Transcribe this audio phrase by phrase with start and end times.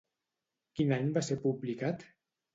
[0.79, 2.09] Quin any va ser publicat?